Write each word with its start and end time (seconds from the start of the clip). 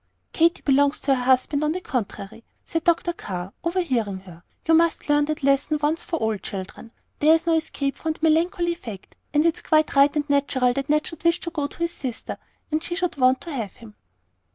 "Katy 0.33 0.63
belongs 0.63 0.99
to 1.01 1.13
her 1.13 1.23
husband, 1.25 1.63
on 1.63 1.73
the 1.73 1.79
contrary," 1.79 2.43
said 2.65 2.83
Dr. 2.83 3.13
Carr, 3.13 3.53
overhearing 3.63 4.21
her; 4.21 4.41
"you 4.67 4.73
must 4.73 5.07
learn 5.09 5.25
that 5.25 5.43
lesson 5.43 5.77
once 5.79 6.03
for 6.03 6.17
all, 6.17 6.37
children. 6.39 6.89
There's 7.19 7.45
no 7.45 7.53
escape 7.53 7.97
from 7.97 8.13
the 8.13 8.19
melancholy 8.23 8.73
fact; 8.73 9.15
and 9.31 9.45
it's 9.45 9.61
quite 9.61 9.95
right 9.95 10.15
and 10.15 10.27
natural 10.27 10.73
that 10.73 10.89
Ned 10.89 11.05
should 11.05 11.23
wish 11.23 11.39
to 11.41 11.51
go 11.51 11.67
to 11.67 11.77
his 11.77 11.93
sister, 11.93 12.39
and 12.71 12.81
she 12.81 12.95
should 12.95 13.17
want 13.17 13.41
to 13.41 13.51
have 13.53 13.73
him." 13.75 13.93